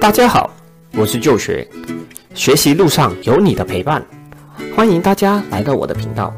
[0.00, 0.50] 大家好，
[0.94, 1.68] 我是旧学，
[2.34, 4.02] 学习路上有你的陪伴，
[4.74, 6.32] 欢迎大家来到我的频道。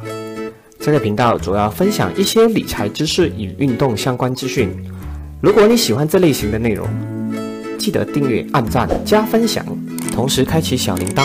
[0.81, 4.69] 这个频道主要分享一些理财知识与运动相关资讯。
[5.41, 6.89] 如果你喜欢这类型的内容，
[7.79, 9.65] 记得订阅、按赞、加分享，
[10.13, 11.25] 同时开启小铃铛。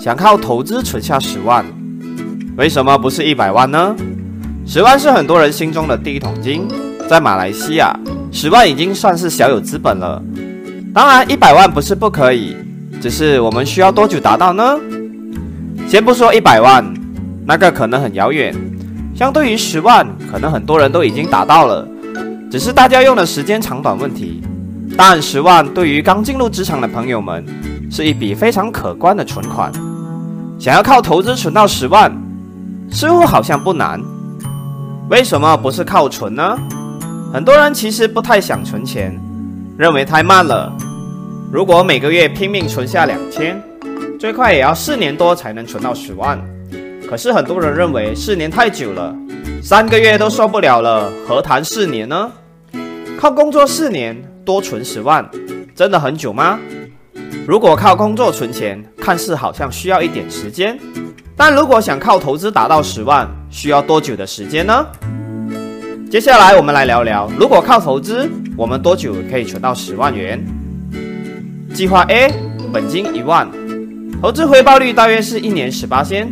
[0.00, 1.66] 想靠投资存下十万，
[2.56, 3.94] 为什么不是一百万呢？
[4.66, 6.66] 十万是很多人心中的第一桶金，
[7.10, 7.94] 在马来西亚。
[8.30, 10.22] 十万已经算是小有资本了，
[10.94, 12.56] 当然一百万不是不可以，
[13.00, 14.78] 只是我们需要多久达到呢？
[15.88, 16.84] 先不说一百万，
[17.46, 18.54] 那个可能很遥远，
[19.16, 21.88] 相对于十万，可能很多人都已经达到了，
[22.50, 24.42] 只是大家用的时间长短问题。
[24.96, 27.44] 但十万对于刚进入职场的朋友们，
[27.90, 29.72] 是一笔非常可观的存款，
[30.58, 32.12] 想要靠投资存到十万，
[32.90, 34.00] 似乎好像不难，
[35.08, 36.58] 为什么不是靠存呢？
[37.30, 39.14] 很多人其实不太想存钱，
[39.76, 40.72] 认为太慢了。
[41.52, 43.62] 如果每个月拼命存下两千，
[44.18, 46.42] 最快也要四年多才能存到十万。
[47.06, 49.14] 可是很多人认为四年太久了，
[49.62, 52.32] 三个月都受不了了，何谈四年呢？
[53.20, 55.28] 靠工作四年多存十万，
[55.74, 56.58] 真的很久吗？
[57.46, 60.78] 如果靠工作存钱，看似好像需要一点时间，
[61.36, 64.86] 但如果想靠投资达到十万，需要多久的时间呢？
[66.10, 68.26] 接下来我们来聊聊，如果靠投资，
[68.56, 70.42] 我们多久可以存到十万元？
[71.74, 72.32] 计划 A，
[72.72, 73.46] 本金一万，
[74.22, 76.26] 投资回报率大约是一年十八仙，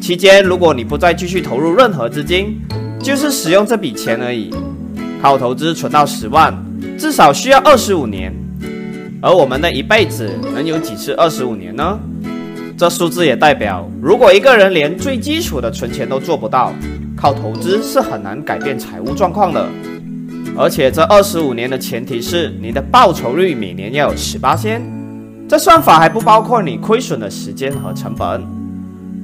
[0.00, 2.60] 期间如果你不再继续投入任何资金，
[3.00, 4.50] 就是使用这笔钱而已。
[5.22, 6.52] 靠投资存到十万，
[6.98, 8.34] 至少需要二十五年，
[9.20, 11.96] 而我们的一辈子能有几次二十五年呢？
[12.76, 16.72] 这数字也代表，如果一个人连最基础的存钱都做不到。
[17.22, 19.64] 靠投资是很难改变财务状况的，
[20.58, 24.82] 而且这二十五年的前提是你的报酬率每年要有十八仙，
[25.48, 28.44] 这算法还不包括你亏损的时间和成本。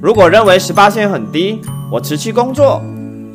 [0.01, 1.59] 如果认为十八仙很低，
[1.91, 2.81] 我辞去工作，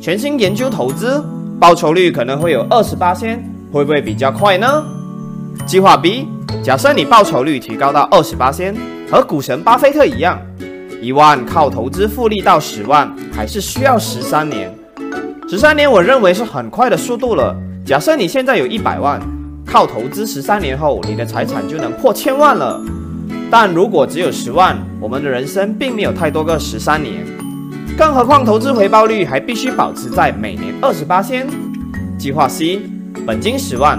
[0.00, 1.22] 全心研究投资，
[1.60, 4.82] 报酬率可能会有二十八仙，会不会比较快呢？
[5.66, 6.26] 计划 B，
[6.62, 8.74] 假设你报酬率提高到二十八仙，
[9.10, 10.40] 和股神巴菲特一样。
[11.04, 14.74] 一万靠投资复利到十万，还是需要十三年。
[15.46, 17.54] 十三年，我认为是很快的速度了。
[17.84, 19.20] 假设你现在有一百万，
[19.66, 22.80] 靠投资十三年后，你的财产就能破千万了。
[23.50, 27.22] 但如果只有十万，我们的人生并没有太多个十三年。
[27.98, 31.46] 更何况投资回报率还必须保持在每年二十八仙。
[32.18, 32.80] 计划 C，
[33.26, 33.98] 本金十万，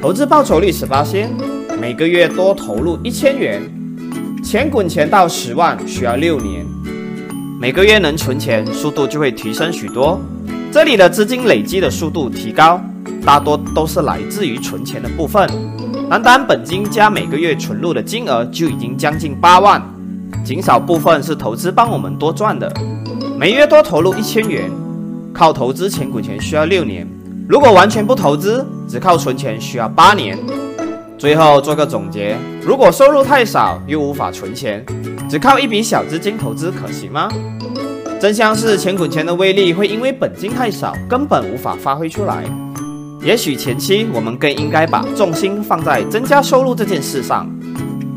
[0.00, 1.30] 投资报酬率十八仙，
[1.78, 3.60] 每个月多投入一千元。
[4.50, 6.66] 钱滚钱到十万需要六年，
[7.60, 10.20] 每个月能存钱，速度就会提升许多。
[10.72, 12.82] 这里的资金累积的速度提高，
[13.24, 15.48] 大多都是来自于存钱的部分。
[16.10, 19.80] 单单本金加每个月存入的金额就已经将近八万，
[20.44, 22.68] 仅少部分是投资帮我们多赚的。
[23.38, 24.68] 每月多投入一千元，
[25.32, 27.08] 靠投资钱滚钱需要六年。
[27.48, 30.36] 如果完全不投资，只靠存钱需要八年。
[31.20, 34.82] 最后做个总结：如果收入太少又无法存钱，
[35.28, 37.28] 只靠一笔小资金投资可行吗？
[38.18, 42.42] 真相是钱滚钱的威力会因为本金太少，根本无法发挥出来。
[43.22, 47.46] 也许前期我们更应该把重心放在增加收入这件事上，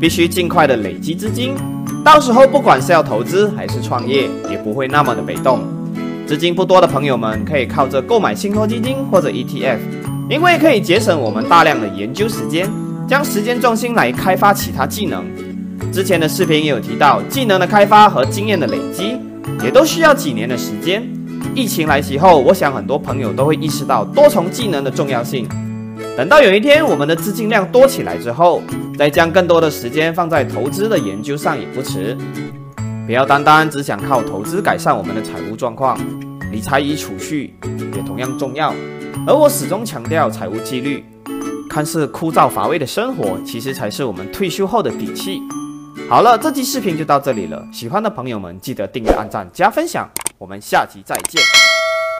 [0.00, 1.52] 必须尽快的累积资金，
[2.02, 5.60] 到时候不管是要投资还是创业，也不会那么的被动。
[6.26, 9.76] 资金不多的朋友们可以靠着购买信托基金或者 ETF，
[10.30, 12.66] 因为可以节省我们大量的研究时间。
[13.06, 15.24] 将时间重心来开发其他技能。
[15.92, 19.18] 之前的视频也有提到，技能的开发和经验的累积，
[19.62, 21.06] 也都需要几年的时间。
[21.54, 25.46] 疫情来袭后，我想很多朋友都会意识到多重技能的重要性。
[26.16, 28.62] 等到有一天我们的资金量多起来之后，
[28.96, 32.16] 再将更多的时间放在投资的研究上也不迟。
[33.06, 35.98] 不要单单只想靠投资改善我们的财务状况，
[36.50, 37.54] 理财与储蓄
[37.94, 38.72] 也同样重要。
[39.26, 41.04] 而我始终强调财务纪律。
[41.74, 45.42] 看似枯燥乏味的生活，其实才是我们退休后的底气。
[46.08, 47.66] 好了，这期视频就到这里了。
[47.72, 50.08] 喜欢的朋友们记得订阅、按赞、加分享。
[50.38, 51.42] 我们下期再见。